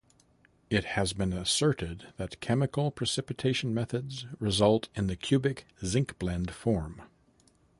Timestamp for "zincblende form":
5.83-7.03